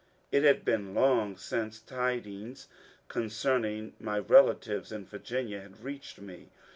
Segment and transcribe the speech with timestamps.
[0.31, 2.67] It had been long since tidings
[3.11, 6.49] ooncerning my relatives in Virginia had reached me.